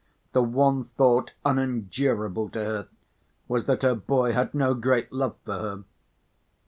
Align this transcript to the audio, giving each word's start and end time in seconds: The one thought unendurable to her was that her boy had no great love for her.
The 0.31 0.41
one 0.41 0.85
thought 0.97 1.33
unendurable 1.45 2.49
to 2.49 2.63
her 2.65 2.87
was 3.47 3.65
that 3.65 3.83
her 3.83 3.93
boy 3.93 4.33
had 4.33 4.51
no 4.55 4.73
great 4.73 5.13
love 5.13 5.35
for 5.45 5.53
her. 5.53 5.83